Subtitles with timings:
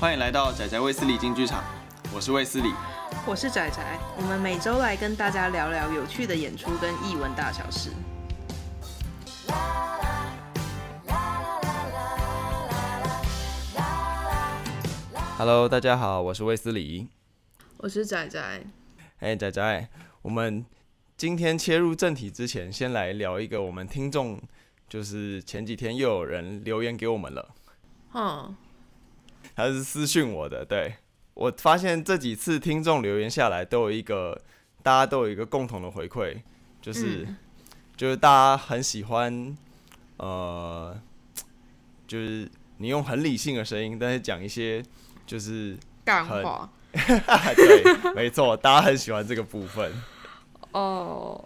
[0.00, 1.62] 欢迎来到仔仔卫斯理进剧场，
[2.14, 2.72] 我是卫斯理，
[3.26, 3.82] 我是仔仔，
[4.16, 7.90] 我们每周来跟大家聊聊有趣的演出跟艺文大小事。
[15.36, 17.08] Hello，大家好，我是卫斯理，
[17.76, 18.64] 我是仔仔。
[19.18, 19.88] 哎，仔仔，
[20.22, 20.64] 我们
[21.18, 24.40] 今天切入正题之前，先来聊一个我们听众，
[24.88, 27.50] 就是前几天又有人留言给我们了。
[28.14, 28.56] 嗯，
[29.54, 30.94] 他是私讯我的，对，
[31.34, 34.40] 我发现这几次听众留言下来，都有一个
[34.82, 36.36] 大家都有一个共同的回馈，
[36.80, 37.36] 就是、嗯、
[37.96, 39.56] 就是大家很喜欢，
[40.16, 40.98] 呃，
[42.06, 44.82] 就是你用很理性的声音，但是讲一些。
[45.26, 49.92] 就是干话， 对，没错，大家很喜欢这个部分。
[50.72, 51.44] 哦，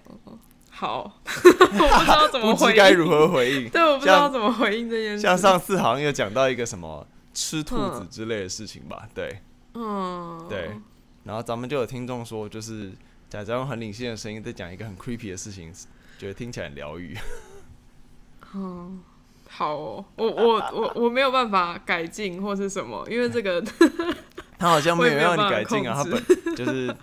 [0.70, 3.68] 好， 我不知道怎么回应，该如何回应？
[3.68, 5.20] 对，我不知道怎么回应这件事。
[5.20, 9.06] 像上次好像有讲到一个什么吃兔子之类的事情吧？
[9.14, 9.40] 对，
[9.74, 10.70] 嗯，对。
[11.24, 12.92] 然后咱们就有听众说，就是
[13.28, 15.72] 假装用很理性的声音在讲一个很 creepy 的事情，
[16.18, 17.16] 觉得听起来很疗愈。
[18.54, 19.02] 嗯。
[19.46, 23.62] 好哦，我我我我没有办法改进或是什么，因为这个
[24.58, 26.24] 他好像没有让你改进啊，他本
[26.56, 26.96] 就是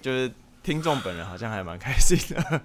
[0.00, 0.30] 就是
[0.62, 2.62] 听众本人好像还蛮开心的，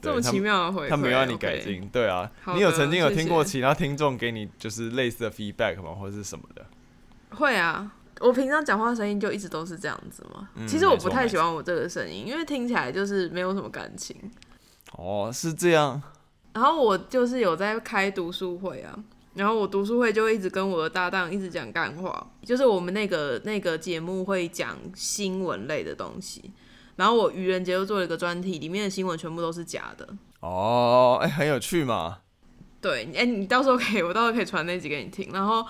[0.00, 6.66] 这么奇妙的回，他没有让你改进对啊，你有曾经有听过其他听众给你就是类似的 feedback 吗，或者是什么的？
[7.36, 10.48] 会啊，我平常讲话声音就一直都是这样子嘛。
[10.54, 14.16] 嗯，其实我不太喜欢我这个声音，因为听起来就是没有什么感情。
[14.92, 16.02] 哦，是这样。
[16.52, 18.98] 然后我就是有在开读书会啊，
[19.34, 26.50] 然后我读书会就一直跟我的搭档一直讲干话，就是我们那个那个节目会讲新闻类的东西，
[27.00, 30.06] 然后我愚人节又做了一个专题，里面的新闻全部都是假的。
[30.40, 32.18] 哦，哎，很有趣嘛。
[32.78, 35.66] 对，哎，你到时候可以，我到时候可以传那集给你听，然后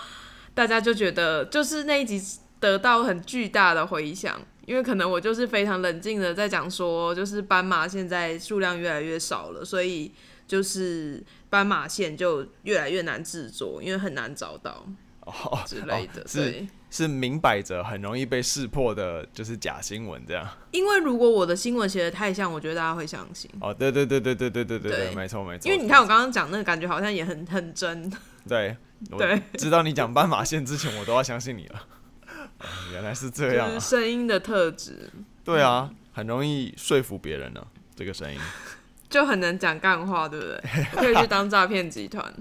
[0.53, 2.21] 大家就觉得就是那一集
[2.59, 10.13] 得到很巨大的回响，因为可能我就是非常冷静的在讲说，就是斑马现在数量越来越少了，所以。
[10.51, 14.85] 就是斑马线就越来越难制作，因为很难找到
[15.21, 20.47] 哦之类的，哦、是是明摆着很容易被识破的，就是假新闻这样。
[20.73, 23.51] 因为如果我的新闻写的太像，我觉得大家会相信。
[23.61, 25.71] 哦，对对对对对对对对对，没错没错。
[25.71, 28.13] 因为你看我刚刚讲那个感觉好像也很很真。
[28.49, 28.77] 对
[29.17, 31.87] 对， 知道你讲斑马线之前，我都要相信你了。
[32.61, 35.11] 哦、原来是这样、啊，就是声音的特质。
[35.45, 38.39] 对啊，很容易说服别人呢，这个声音。
[39.09, 40.61] 就很能讲干话，对不对？
[40.93, 42.33] 可以去当诈骗集团。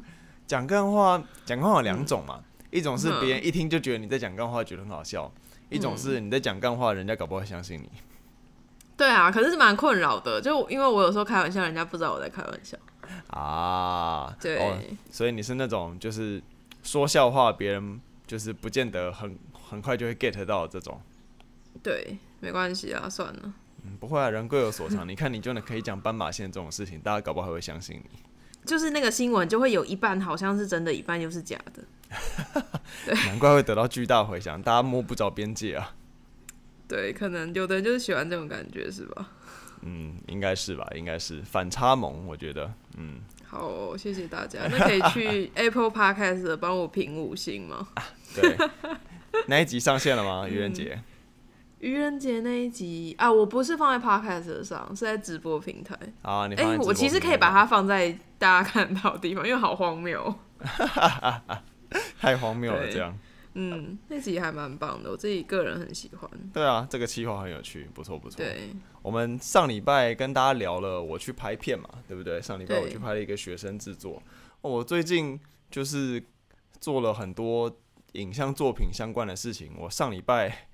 [0.45, 7.89] 讲干话，讲干话有两种嘛、嗯，一种是别人一听就觉得你在讲干话，觉得很好笑、嗯；一种是你在讲干话，人家搞不好会相信你。
[8.95, 12.77] 对啊，可是是蛮困扰的，就因为我有时候开玩笑，人家不知道我在开玩笑。
[13.27, 14.77] 啊，对，哦、
[15.09, 16.41] 所以你是那种就是
[16.83, 20.99] 说笑话，别人就是不见得很很快就会 get 到这种。
[21.81, 23.53] 对，没关系啊，算了。
[23.83, 25.07] 嗯、不会啊，人各有所长。
[25.07, 28.19] 你看，你就能可以讲斑马线这种事情，大家搞不好还会相信你。
[28.65, 31.81] 就是那个新闻，就会有一半好像是真的，一半又是假的。
[33.05, 35.93] 对， 难怪会得到巨大回响，大家摸不着边界啊。
[36.87, 39.29] 对，可能有的人就是喜欢这种感觉，是吧？
[39.81, 42.73] 嗯，应该是吧，应该是反差萌，我觉得。
[42.97, 44.59] 嗯，好、哦，谢谢大家。
[44.69, 47.87] 那可以去 Apple Podcast 帮我评五星吗？
[47.93, 48.03] 啊、
[48.35, 48.57] 对，
[49.47, 50.47] 那一集上线了吗？
[50.49, 51.01] 愚人节。
[51.79, 55.97] 愚人节那一集啊，我不是放在 Podcast 上，是在直播平台。
[56.23, 60.35] 啊，你哎、欸，我其实可以把它放在大家看到的地方，因为好荒谬，
[62.19, 63.17] 太荒谬了这样。
[63.53, 66.29] 嗯，那集还蛮棒的，我自己个人很喜欢。
[66.53, 68.37] 对啊，这个企划很有趣，不错不错。
[68.37, 68.69] 对，
[69.01, 72.41] 我们上礼拜跟大家聊了我去拍片嘛，对不对？
[72.41, 74.21] 上礼拜我去拍了一个学生制作。
[74.61, 75.39] 我最近
[75.71, 76.23] 就是
[76.79, 77.75] 做了很多
[78.13, 79.71] 影像作品相关的事情。
[79.79, 80.65] 我上礼拜。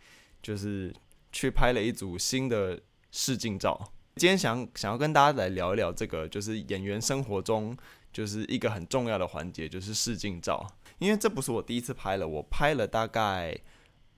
[0.46, 0.94] 就是
[1.32, 2.80] 去拍了一组新的
[3.10, 3.92] 试镜照。
[4.16, 7.76] 今天想想要跟大家来聊一聊这个，就是演员生活中
[8.14, 10.64] 就是一个很重要的环节，就是试镜照。
[11.00, 13.58] 因为这不是我第一次拍了，我拍了大概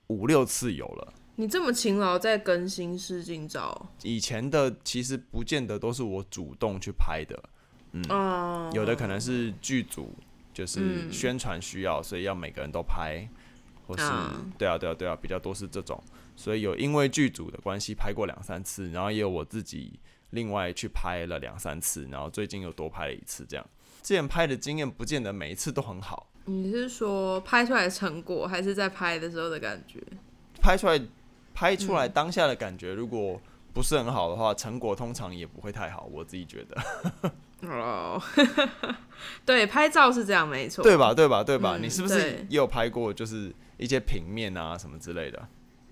[0.08, 1.12] 五六次有了。
[1.36, 7.42] 你这么勤劳在更新试镜照，以前的其实不见得都是我主动去拍的，
[7.92, 10.14] 嗯，uh, 有的可能是剧组
[10.52, 13.28] 就是宣传需要，所以要每个人都拍。
[13.86, 14.04] 或是
[14.58, 15.98] 对啊对啊对啊，比较多是这种，
[16.36, 19.98] 所以有因为剧组的关系拍过两三次，然后也有我自己
[20.28, 23.66] 另外去拍了两三次，然后最近又多拍了一次，这样。
[24.02, 26.30] 之前拍的经验不见得每一次都很好。
[26.48, 30.00] 你是说拍出来的成果，还是在拍的时候的感觉？
[30.60, 30.98] 拍出来，
[31.52, 33.38] 拍出来当下的感觉，如果
[33.74, 36.08] 不是很好的话，成果通常也不会太好。
[36.10, 37.30] 我自己觉得。
[37.68, 38.22] 哦，
[39.44, 41.12] 对，拍照是这样，没错，对吧？
[41.12, 41.44] 对吧？
[41.44, 41.76] 对吧？
[41.76, 45.48] 嗯、你是不是也有拍过，就是一些平面啊什么之类的？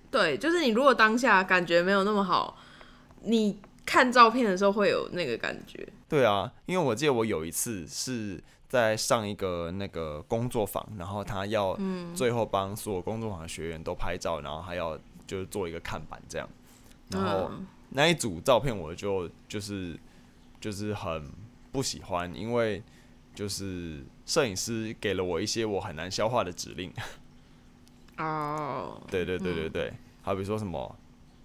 [0.09, 2.57] 对，就是你如果当下感觉没有那么好，
[3.21, 5.87] 你看照片的时候会有那个感觉。
[6.09, 11.77] 对啊，因为我记得我有一次是在上一个那个工作坊，然后他要
[12.13, 16.49] 最后帮所有工作坊的学员都拍照，然后还要就是做一个看板这样，
[17.09, 17.51] 然后
[17.89, 19.97] 那一组照片我就就是
[20.59, 21.31] 就是很。
[21.69, 22.81] 不喜欢，因为
[23.35, 26.91] 就是摄影师给了我一些我很难消化的指令。
[28.17, 30.95] 哦，oh, 对对对对对，嗯、好比说什么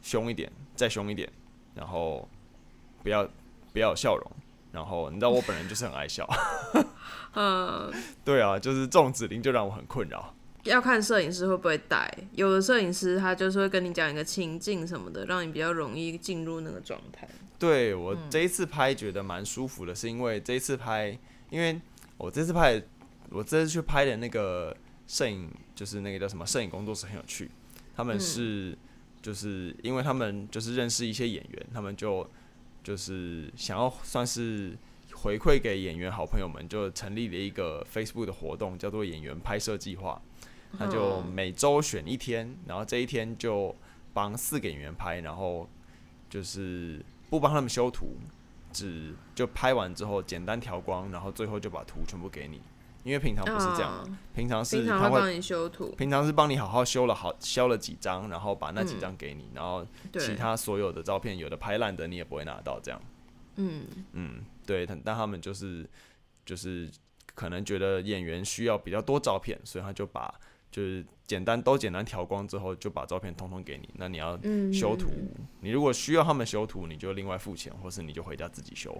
[0.01, 1.31] 凶一点，再凶一点，
[1.75, 2.27] 然后
[3.03, 3.29] 不要
[3.75, 4.33] 不要有笑容，
[4.71, 6.27] 然后你知道我本人就是很爱笑。
[7.35, 7.93] 嗯，
[8.25, 10.35] 对啊，就是这种指令就让我很困扰。
[10.65, 17.29] 要看摄影师会不会带，有的摄影师他就是会跟你讲一个情境什么的，让你比较容易进入那个状态。
[17.59, 21.19] 对，我这一次拍觉得蛮舒服的，是因为这一次拍，
[21.51, 21.81] 因为
[22.17, 22.81] 我这次拍，
[23.31, 24.77] 我这次去拍的那个
[25.09, 27.51] 摄影，就是那个叫什么摄影工作室很有趣，
[27.97, 28.79] 他们是
[29.21, 32.29] 就是因为他们就是认识一些演员，他们就
[32.85, 34.77] 就是想要算是
[35.23, 40.21] 回馈给演员好朋友们，就成立了一个 Facebook 的活动，叫做演员拍摄计划，
[40.79, 43.75] 那就每周选一天，然后这一天就
[44.13, 45.69] 帮四个演员拍，然后
[46.29, 47.05] 就是。
[47.31, 48.09] 不帮他们修图，
[48.75, 52.61] 只就拍完之后简单调光，然后最后就把图全部给你。
[53.05, 59.87] 因为平常不是这样，哦、平常是他会帮你修图，平常是帮你好好修了好修了几张，然后把那几张给你，嗯、然后
[60.19, 63.01] 其他所有的照片有的拍烂的你也不会拿到这样。
[63.57, 65.89] 嗯嗯，对，但但他们就是
[66.47, 66.91] 就是
[67.35, 70.33] 可能觉得演员需要比较多照片，所以他就把。
[70.73, 73.91] 就是简单都简单调光之后，就把照片通通给你。
[73.99, 74.41] 那你要
[74.73, 75.11] 修图，
[75.61, 78.91] 你如果需要他们修图，你就另外付钱，或是你就回家自己修。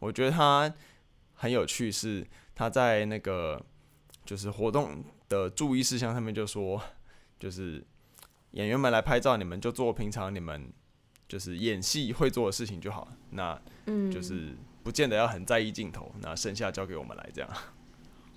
[0.00, 0.74] 我觉得他
[1.34, 3.64] 很有趣，是他在那个
[4.24, 6.82] 就是活动的注意事项上面就说，
[7.38, 7.80] 就是
[8.50, 10.68] 演员们来拍照，你们就做平常你们
[11.28, 13.06] 就是演戏会做的事情就好。
[13.30, 13.56] 那
[14.10, 17.50] 就是不见得要很在意镜头，那剩下交给我们来这样。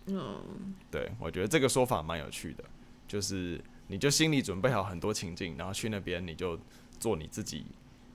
[0.07, 2.63] 嗯， 对，我觉得这个说法蛮有趣的。
[3.07, 6.60] 就是，你就心里准备好很多情境，然后去那边你就
[7.00, 7.66] 做你自己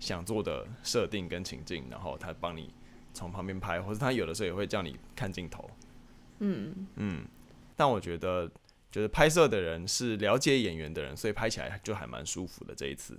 [0.01, 2.73] 想做的设定跟情境，然后他帮你
[3.15, 5.71] 从旁边拍，或者他有的时候也会叫你看镜头。
[6.41, 7.25] 嗯嗯，
[7.77, 8.51] 但我觉得，
[8.91, 12.75] 就是拍摄的人是了解演员的人，所以拍起来就还蛮舒服的。
[12.75, 13.19] 这一次，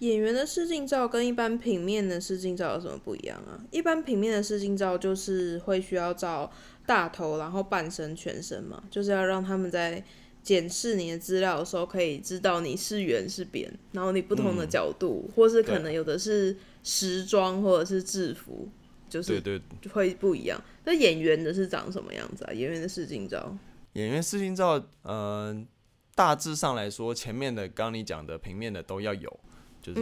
[0.00, 3.58] 演员的试镜照跟一般平面的试镜照有什么不一样啊？
[3.70, 6.50] 一般平面的试镜照就是会需要照
[6.86, 10.04] 大头，然后半身、全身嘛，就是要让他们在。
[10.40, 18.66] 检视你的资料的时候，可以知道你是圆是扁，然后你不同的角度，嗯、或是可能有的是时装或者是制服，
[19.10, 20.58] 就是对对会不一样。
[20.84, 22.52] 那演员的是长什么样子啊？
[22.54, 23.54] 演员的试镜照，
[23.92, 25.66] 演员试镜照，嗯、呃，
[26.14, 29.40] 大致上来说，前面的刚你讲的平面的都要有，
[29.82, 30.00] 就是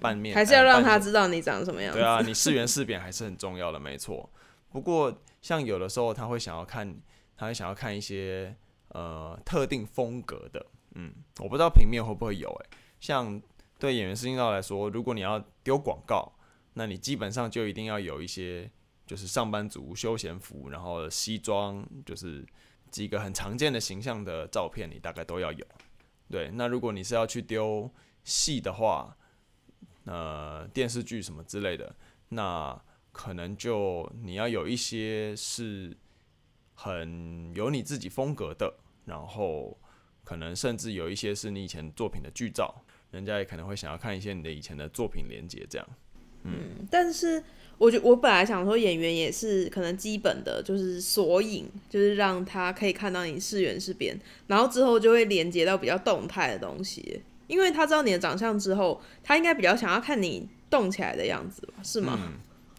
[0.00, 1.98] 半面，还是要让他知道你长什么样子。
[1.98, 4.28] 对啊，你是圆是扁还是很重要的，没错。
[4.70, 6.94] 不过像有的时候他会想要看，
[7.36, 8.54] 他会想要看一些。
[8.92, 10.64] 呃，特定风格的，
[10.94, 12.70] 嗯，我不知道平面会不会有，诶，
[13.00, 13.38] 像
[13.78, 16.32] 对演员试镜照来说，如果你要丢广告，
[16.72, 18.70] 那你基本上就一定要有一些，
[19.06, 22.42] 就是上班族休闲服，然后西装，就是
[22.90, 25.66] 几个很常见的形象的照片，你大概都要有。
[26.30, 27.90] 对，那如果你是要去丢
[28.28, 29.16] 戏的话，
[30.04, 31.96] 呃，电视剧什么之类的，
[32.28, 32.80] 那
[33.10, 35.96] 可能就你要有一些是。
[36.80, 38.72] 很有你自己风格的，
[39.04, 39.76] 然后
[40.22, 42.72] 可能甚至有一些是你以前作品的剧照，
[43.10, 45.88] 人家也可能会想要看一些你的以前的作品连接这样。
[46.44, 47.42] 嗯，嗯，但是
[47.78, 54.16] 我觉我本来想说演员也是可能基本的就是索引，就是让他可以看到你是圆是扁，
[54.46, 61.74] 然后之后就会连接到比较动态的东西，因为他知道你的长相之后，他应该比较想要看你动起来的样子吧？
[61.82, 62.16] 是吗？
[62.22, 62.34] 嗯，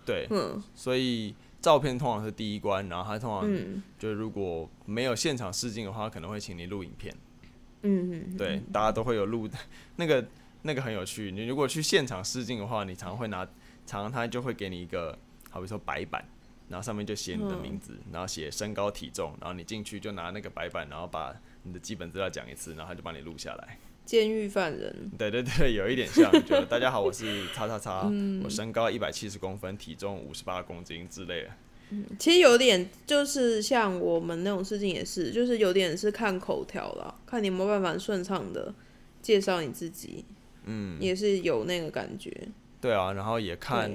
[0.06, 1.36] 对，嗯，所以。
[1.62, 7.14] 照片通常是第一关，然后他通常就如果没有现场试镜的话，可能会请你录影片。
[7.82, 9.46] 嗯，对，大家都会有录，
[9.98, 10.26] 那个
[10.62, 11.34] 那个很有趣。
[11.34, 13.46] 你如果去现场试镜的话，你常常会拿，
[13.86, 16.24] 常常他就会给你一个，好比说白板，
[16.70, 23.78] 然后上面就写你的名字，然后写身高体重，然后你进去就拿那个白板，然后把你的基本资料讲一次，然后他就帮你录下来。
[24.10, 26.32] 监狱犯人，对对对，有一点像。
[26.44, 31.50] 就大家好，我是叉叉叉， 嗯、我身高一百七十公分，体重五十八公斤之类的。
[31.92, 38.74] 嗯，其实有点就是像我们那种事情也是，就是有点是看口条了，看你有没有办法顺畅的
[39.22, 40.26] 介绍你自己。
[40.64, 42.36] 嗯，也是有那个感觉。
[42.82, 43.92] 对啊，然后也看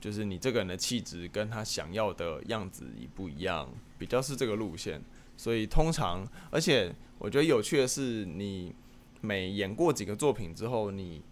[0.00, 4.98] 就是你这个人的气质跟他想要的样子一不一样，比较是这个路线。
[5.36, 8.74] 所以通常，而且我觉得有趣的是，你
[9.20, 11.22] 每演过几个作品之后，你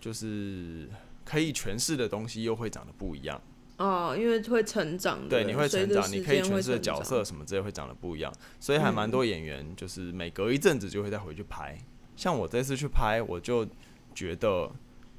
[0.00, 0.88] 就是
[1.24, 3.40] 可以诠释的东西又会长得不一样。
[3.76, 11.76] 哦，因为会成长，对，你会成长，你可以诠释的角色什么之类会长得不一样，所以还蛮多演员就是每隔一阵子就会再回去拍。
[11.78, 13.64] 嗯、像我这次去拍，我就
[14.12, 14.68] 觉得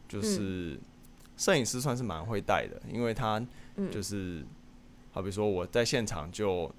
[0.09, 0.77] 就是
[1.37, 3.41] 摄影师算是蛮会带的，因为他
[3.89, 4.45] 就是
[5.11, 6.69] 好比说我在现场就，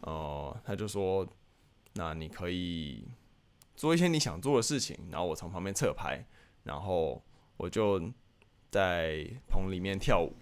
[0.00, 1.28] 呃，他就说，
[1.92, 3.04] 那你可以
[3.82, 6.24] 做一些你想做的事情，然后我从旁边侧拍，
[6.62, 7.20] 然后
[7.56, 8.00] 我就
[8.70, 10.32] 在棚里面跳舞。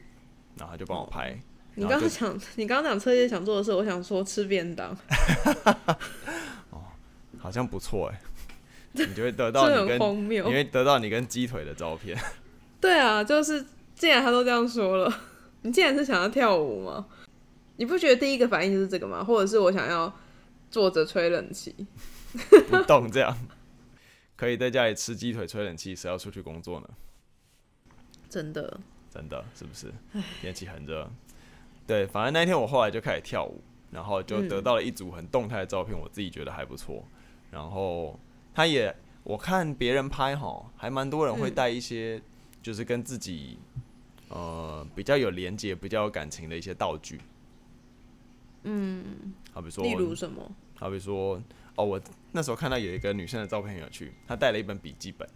[0.59, 1.35] 然后他就帮我拍。
[1.75, 4.95] 你刚刚想，你刚刚讲车姐想做的事，我想说吃便当。
[6.69, 6.85] 哦，
[7.39, 8.21] 好像不错哎。
[8.93, 12.19] 你就会得到你跟，你会得到你跟鸡腿的照片。
[12.79, 15.21] 对啊，就是既然他都这样说了，
[15.63, 17.07] 你既然是想要跳舞吗？
[17.77, 19.25] 你不觉得第一个反应就是这个吗？
[19.25, 20.13] 或者是我想要
[20.71, 21.75] 坐着吹冷气，
[22.69, 23.37] 不动这样，
[24.37, 26.89] 可以在家里吃鸡腿吹冷气，谁要出去工作呢？
[28.29, 28.81] 真的。
[29.13, 29.93] 真的是不是？
[30.41, 31.11] 天气很热，
[31.85, 33.61] 对，反正那天我后来就开始跳舞，
[33.91, 37.05] 然后就得到了一组很动态的照片，我自己觉得还不错。
[37.51, 38.17] 然后
[38.55, 38.95] 他也，
[39.25, 42.23] 我看别人拍哈，还蛮多人会带一些，
[42.63, 43.59] 就是跟自己
[44.29, 47.21] 呃比较有连接、比较有感情的一些道具。
[48.63, 50.53] 嗯，好比说，例如什么？
[50.77, 51.43] 好比说，
[51.81, 52.01] 哦，我
[52.33, 55.29] 那时候看到有一个女生的照片很有趣，她带了一本笔记本。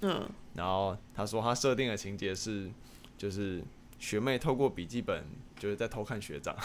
[0.00, 2.70] 嗯，然后她说她设定的情节是，
[3.16, 3.62] 就是
[3.98, 5.24] 学妹透过笔记本
[5.58, 6.56] 就是在偷看学长，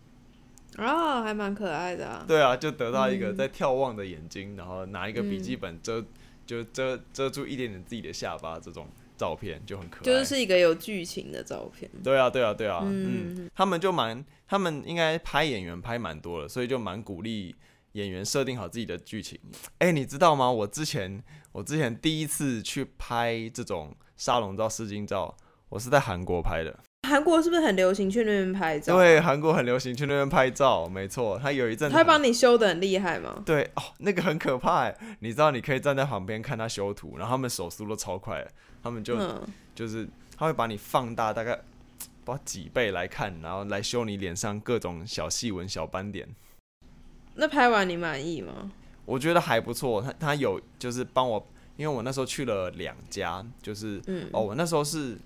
[0.78, 2.24] 哦，还蛮可爱的啊。
[2.28, 6.04] 对啊，就得到一个在眺望的眼睛，嗯、然后拿一个笔记本遮，
[6.46, 8.86] 就遮遮住一点点自己的下巴，这种
[9.16, 11.90] 照片就很可爱，就是一个有剧情的照片。
[12.04, 17.54] 对啊，对啊，对啊，嗯，嗯，他们就蛮，他们应该拍演员拍蛮多了，所以就蛮鼓励。
[17.92, 19.38] 演员设定好自己的剧情，
[19.78, 20.50] 哎、欸，你知道吗？
[20.50, 25.36] 我之前我之前第一次去拍这种沙龙照、试镜照，
[25.68, 26.78] 我是在韩国拍的。
[27.08, 28.96] 韩国是不是很流行去那边拍照？
[28.96, 31.36] 对，韩国很流行去那边拍照，没错。
[31.38, 33.42] 他有一阵，他帮你修的很厉害吗？
[33.44, 34.96] 对哦，那个很可怕哎。
[35.18, 38.46] 你知道，你可以站在旁边看他修图，然后他们手速都超快，
[38.82, 39.42] 他们就、嗯、
[39.74, 40.06] 就是
[40.36, 41.56] 他会把你放大大概
[42.22, 46.28] 不知道几倍来看，然后来修你脸上各种小细纹、小斑点。
[47.40, 48.70] 那拍完你满意吗？
[49.06, 51.44] 我觉得还不错，他他有就是帮我，
[51.78, 55.16] 因为我那时候去了两家，就是、嗯、哦，我那时候是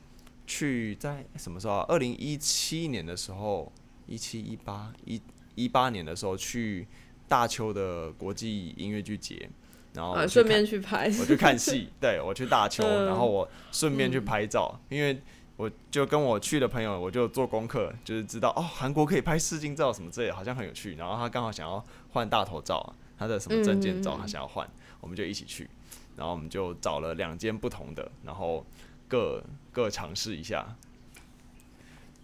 [0.46, 1.84] 去在什么时候啊？
[1.88, 3.72] 二零一七年的时候，
[4.06, 5.20] 一七一八一
[5.56, 6.86] 一八年的时候去
[7.26, 9.50] 大邱的国际音乐剧节，
[9.92, 15.20] 然后顺、啊、便去拍，我去看戏， 对我去大邱，然后我顺便去拍照，嗯、因为。
[15.56, 20.96] 我就跟我去的朋友，我就做功课，就是知道哦，韩国可以拍试镜照什么之类的，好像很有趣。
[20.96, 24.68] 然后他刚好想要换大头照，他的什么证件照，他想要换，
[25.00, 25.70] 我们就一起去。
[26.16, 28.64] 然后我们就找了两间不同的，然后
[29.08, 29.42] 各
[29.72, 30.76] 各尝试一下。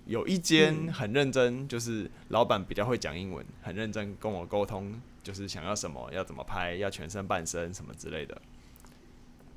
[0.06, 8.40] 有一间很认真，就是老板比较会讲英文，很认真跟我沟通，就是想要什么，要怎么拍，要全身半身什么之类的。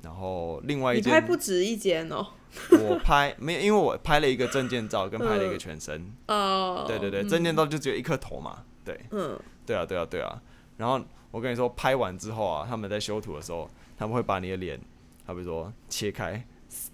[0.04, 2.26] 然后另外一间，你拍不止一间哦。
[2.70, 6.12] 我拍没有，因为我拍了一个证件照，跟拍了一个全身。
[6.28, 8.62] 哦、嗯，对对对，证件照就只有一颗头嘛。
[8.84, 10.40] 对，嗯，对啊对啊对啊。
[10.76, 14.80] 然后我跟你说，拍完之后啊，他们在修图的时候，他们会把你的脸，
[15.26, 16.46] 他比如说切开，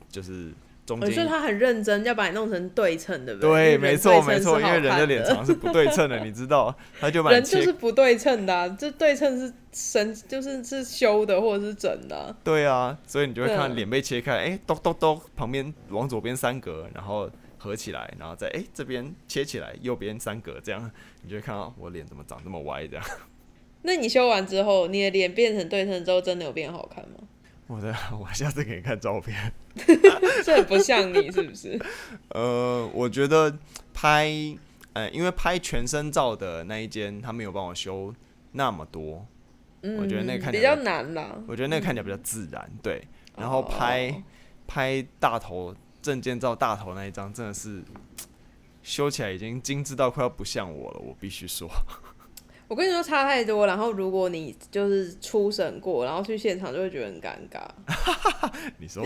[0.09, 0.53] 就是。
[0.99, 3.51] 我觉得他很认真，要把你弄成对称，对不对？
[3.51, 12.37] 对，没错没错，因为人的脸长是不对称的， 你知道，他就把人就是不对称的、啊，这对称是神，就是是修的或者是整的、啊。
[12.43, 20.91] 对啊，所以你就会看脸被切开，哎、欸，咚咚咚，旁边往左边三格，然后合起来，然后再哎、欸、这边切起来，右边三格，这样
[21.23, 23.05] 你就会看到我脸怎么长这么歪这样。
[23.83, 27.15] 那你修完之后，你的脸变成对称之后，真的有变好看吗？
[27.71, 29.53] 我的， 我下次给你看照片。
[30.45, 31.81] 这很不像你，是不是？
[32.31, 33.57] 呃，我觉得
[33.95, 34.29] 拍，
[34.93, 38.13] 呃，因为拍全身照的那一间，他没有帮我修
[38.53, 39.25] 那么多。
[39.83, 41.39] 嗯，我觉得那个看起来比较难啦。
[41.47, 43.03] 我觉得那个看起来比较自然，嗯、对。
[43.37, 44.23] 然后拍、哦、
[44.67, 47.83] 拍大头证件照大头那一张，真的是
[48.83, 51.71] 修起来已经精致到快要不像我了，我必须说。
[52.71, 58.53] 我跟你说差太多，然后如果你就是初审过，然后去现场就会觉得很尴尬。
[58.79, 59.05] 你说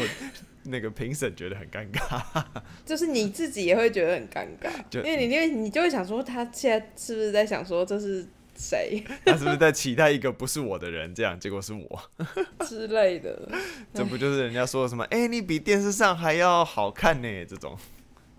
[0.64, 2.44] 那个评审觉得很尴尬，
[2.84, 4.70] 就是你自己也会觉得很尴尬，
[5.02, 9.02] 因为你因为你就会想说他现在是不是在想说这是谁？
[9.24, 11.14] 他是不是在期待一个不是我的人？
[11.14, 12.02] 这样结果是我
[12.66, 13.48] 之类的。
[13.94, 15.02] 这不就是人家说什么？
[15.04, 17.46] 哎、欸，你比电视上还要好看呢？
[17.46, 17.74] 这种。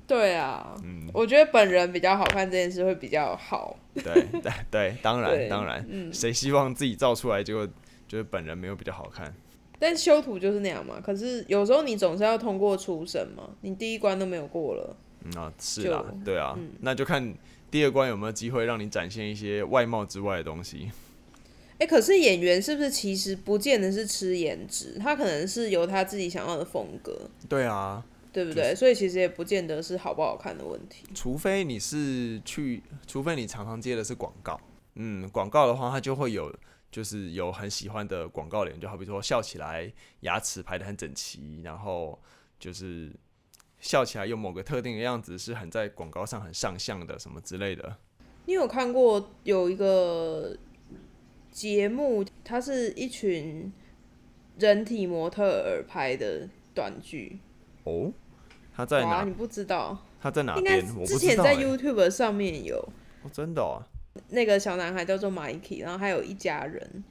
[0.08, 3.78] 对啊，嗯，我觉得本人比较好看这件事会比较好。
[3.96, 4.04] 对
[4.42, 5.82] 对对，当然 当然，
[6.14, 7.66] 谁、嗯、希望自己照出来就
[8.08, 9.34] 就是本人没有比较好看？
[9.80, 11.02] 但修图就是那样嘛。
[11.04, 14.96] 可是有时候你总是要通过初审嘛，你第一关都没有过了。
[15.24, 17.34] 嗯啊，是啦，对啊、嗯，那就看
[17.72, 20.92] 第二关有没有机会让你展现一些外貌之外的东西。
[21.74, 27.28] 哎、欸，可是演员是不是其实不见得是吃颜值，他可能是有他自己想要的风格。
[27.50, 28.06] 对啊。
[28.36, 28.64] 对不对？
[28.64, 31.06] 就是，所以其实也不见得是好不好看的问题。
[31.16, 34.60] 除非你是去，除非你常常接的是广告，
[34.96, 36.54] 嗯，广告的话，它就会有，
[36.92, 39.90] 就是有很喜欢的广告脸，就好比说笑起来
[40.20, 42.22] 牙齿排的很整齐，然后
[42.60, 43.10] 就是
[43.80, 47.96] 笑起来有某个特定的样子，是很在广告上很上相的什么之类的。
[48.48, 50.58] 你有看过有一个
[51.52, 53.72] 节目，它是一群
[54.60, 57.40] 人体模特儿拍的短剧
[57.86, 58.12] 哦。
[58.76, 59.24] 他在哪？
[59.24, 59.98] 你不知道？
[60.22, 60.80] 他在哪边？
[60.80, 62.78] 应该之前在 YouTube 上面有。
[63.24, 63.82] 哦，真的啊。
[64.30, 67.04] 那个小男孩叫做 Mikey，然后还有一家人，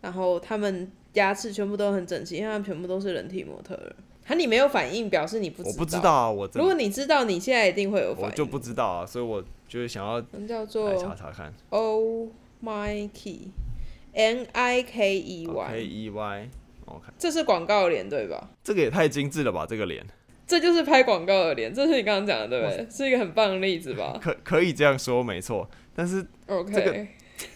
[0.00, 3.96] 然后他们牙齿全部都很整齐，因为他们全部都是人体模特儿。
[4.24, 5.72] 哈，你没有反应，表示你不知道。
[5.72, 6.48] 我不知道啊，我。
[6.54, 8.30] 如果你知道，你现在一定会有反应。
[8.30, 11.52] 我就不知道啊，所以我就是想要叫做查查看。
[11.70, 12.28] Oh
[12.62, 16.48] Mikey，M I K E Y，K E Y，
[16.86, 18.50] 我看这是广告脸对吧？
[18.62, 20.06] 这个也太精致了吧，这个脸。
[20.46, 22.86] 这就是拍广告的脸，这是你刚刚讲的，对不对？
[22.90, 24.16] 是一个很棒的例子吧？
[24.20, 25.68] 可可以这样说，没错。
[25.94, 27.06] 但是，OK，这个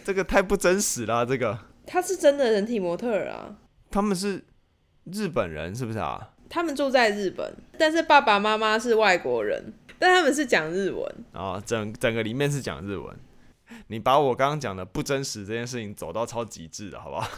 [0.05, 1.59] 这个太不真实了，这个。
[1.87, 3.57] 他是真的人体模特啊。
[3.91, 4.45] 他们是
[5.05, 6.33] 日本人，是不是啊？
[6.49, 11.15] 他们住在日本，但是爸爸妈妈是外国人，但他们是讲日文。
[11.33, 13.17] 啊，整整个里面是讲日文。
[13.89, 17.29] 你把我刚刚讲的不真实这件事情走到超极致的，好不好？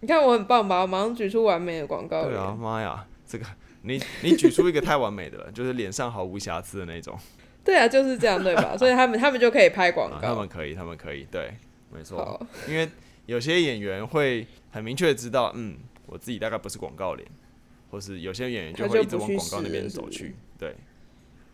[0.00, 0.82] 你看我很棒吧？
[0.82, 2.24] 我马上举出完美的广告。
[2.24, 3.44] 对啊，妈呀，这个。
[3.86, 7.18] 你你举出一个太完美的了， 就是脸上毫无瑕疵的那种。
[7.64, 8.74] 对啊，就是这样，对吧？
[8.78, 10.16] 所以他们他们就可以拍广告。
[10.16, 11.54] 啊，他们可以，他们可以，对，
[11.92, 12.40] 没错。
[12.68, 12.88] 因为
[13.26, 17.28] 有些演员会很明确的知道，嗯，我自己大概不是广告脸，
[17.90, 20.74] 或是有些演员就会一直往广告那边走去，对。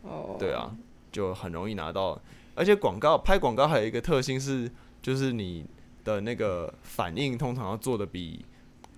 [0.03, 0.37] 哦。
[0.39, 0.75] 对啊，
[1.11, 2.21] 就很容易拿到。
[2.55, 5.65] 而且广告拍广告还有一个特性是，就是你
[6.05, 8.45] 的那个反应通常要做的比，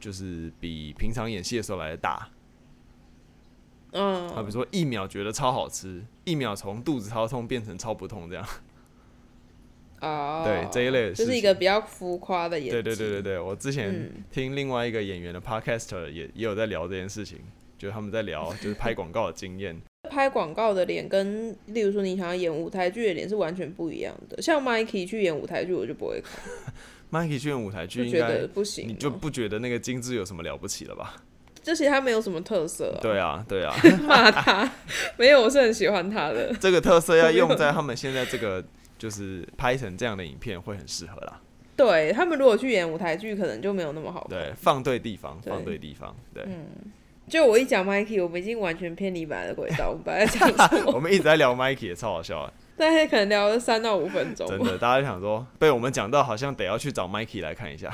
[0.00, 2.28] 就是比平常演戏的时候来的大。
[3.94, 8.46] 嗯，啊比如说一秒觉得超好吃，一秒从肚子超痛变成超不痛这样。
[10.00, 12.70] 哦， 对这一类的，就是一个比较浮夸的演。
[12.70, 17.38] 对对对对对，我之前听另外一个演员的 podcaster 也也有在聊这件事情，
[17.78, 19.80] 就是他们在聊就是拍广告的经验。
[20.10, 24.42] 拍广告的脸跟，例如说你想要演舞台剧的脸是完全不一样的。
[24.42, 26.38] 像 Mikey 去演舞台剧，我就不会看。
[27.10, 31.16] Mikey 去演舞台剧，应该不行，你就不觉得那个精致有什么了不起了吧？
[31.64, 33.00] 这些他没有什么特色、啊。
[33.02, 33.74] 对啊，对啊。
[34.06, 34.70] 骂他，
[35.16, 36.54] 没有，我是很喜欢他的。
[36.60, 38.62] 这个特色要用在他们现在这个，
[38.98, 41.40] 就是拍成这样的影片会很适合啦。
[41.74, 44.26] 对他们如果去演舞台剧，可能就没有那么好。
[44.28, 46.14] 对，放对地方，放对地方。
[46.32, 46.44] 对。
[46.46, 46.66] 嗯。
[47.26, 49.88] 就我一讲 Mikey，我们已经完全偏离本来的轨道。
[49.88, 50.46] 我们本来讲
[50.92, 52.52] 我们一直在聊 Mikey，也超好笑啊。
[52.76, 54.46] 但是可能聊了三到五分钟。
[54.46, 57.90] 真的，大家想说被我们讲到，好像得要去找 Mikey 来看一下。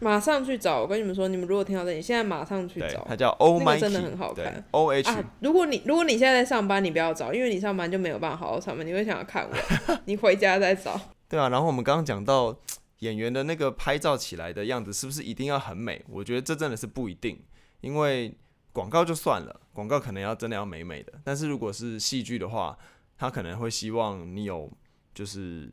[0.00, 0.80] 马上去找！
[0.80, 3.04] 我跟你们说，你们如果听到这里，现在马上去找。
[3.06, 4.64] 它叫 Oh 个真的很好看。
[4.70, 5.32] O H、啊。
[5.40, 9.98] 如果你如果你现在在上班，你不要找，因为你上班就没有办法好好上班，你会想要看我。
[10.06, 10.98] 你回家再找。
[11.28, 12.58] 对啊，然后我们刚刚讲到
[13.00, 16.02] 演员的那个拍照起来的样子，是不是一定要很美？
[16.08, 17.38] 我觉得这真的是不一定，
[17.82, 18.34] 因为
[18.72, 22.78] 广告就算了，广告可能要真的要美美的，但是如果是戏剧的话，
[23.18, 24.72] 他可能会希望你有
[25.14, 25.70] 就是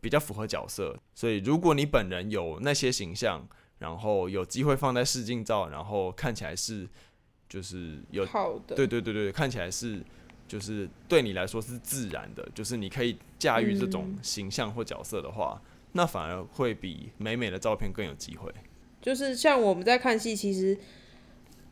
[0.00, 3.46] 比较符合角色，所以如果你本人有那些形象。
[3.78, 6.88] 然后有机会放在试镜照，然后看起来是
[7.48, 10.02] 就是有好的，对对对对，看起来是
[10.46, 18.52] 就是对你来说是自然的，就是你可以驾驭这种形象或角色的话，嗯，那反而会比美美的照片更有机会。
[19.00, 20.78] 就是像我们在看戏，其实。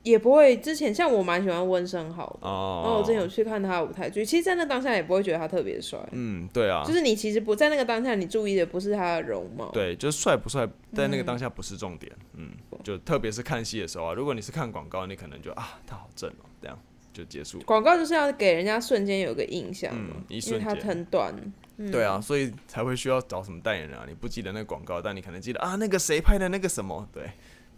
[0.07, 5.99] 也不会，之前像我蛮喜欢温升豪的，oh, 然后我之前有去看他的舞台剧，其实，在那当下也不会觉得他特别帅。
[6.13, 10.65] 嗯，对啊，就是你其实不在那个当下，你注意的不是他的容貌，对，就是帅不帅，
[10.95, 12.13] 在那个当下不是重点。
[12.35, 16.79] 嗯，嗯就特别是看戏的时候啊，如果你是看广告，你可能就啊，他好正哦，这样
[17.13, 17.59] 就结束。
[17.67, 21.35] 广告就是要给人家瞬间有个印象，嗯，一瞬间，因为它很短。
[21.79, 24.05] 嗯，对啊，所以才会需要找什么代言人啊？
[24.09, 27.25] 你不记得那个广告，但你可能记得啊，那个谁拍的那个什么，对，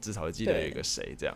[0.01, 1.35] 至少会记得有一个谁这样。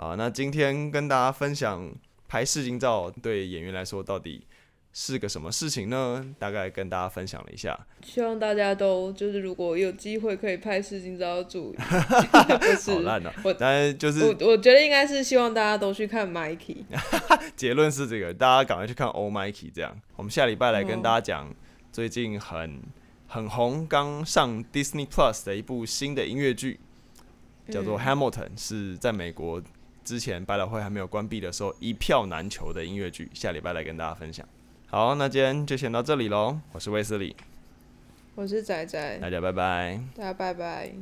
[0.00, 1.92] 好，那今天跟大家分享
[2.28, 4.46] 拍试镜照对演员来说到底
[4.92, 6.24] 是个什么事情呢？
[6.38, 7.76] 大概跟大家分享了一下。
[8.04, 11.76] 希望大家都就是如果有机会可以拍试镜照注意。
[11.76, 13.40] 不 是好烂哦、喔！
[13.50, 16.84] 我但是就是我我觉得应该是希望大家都去看 Mikey。
[17.56, 19.72] 结论是这个，大家赶快去看 Oh Mikey。
[19.74, 21.52] 这样，我们下礼拜来跟大家讲
[21.90, 22.80] 最近很
[23.26, 26.78] 很红、刚上 Disney Plus 的一部新的音乐剧，
[27.68, 29.60] 叫做 Hamilton，、嗯、是在美国
[30.08, 33.30] 之前百老汇还没有关闭的时候一票难求的音乐剧。
[33.34, 34.48] 下礼拜来跟大家分享。
[34.86, 36.58] 好，那今天就先到这里喽。
[36.72, 37.36] 我是卫斯理，
[38.34, 40.94] 我是仔仔，大家拜拜，大家拜拜。